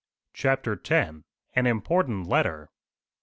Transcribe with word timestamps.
CHAPTER 0.33 0.73
X. 0.83 0.89
AN 1.53 1.67
IMPORTANT 1.67 2.25
LETTER. 2.27 2.71